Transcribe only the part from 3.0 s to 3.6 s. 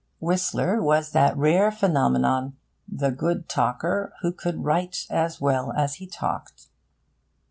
good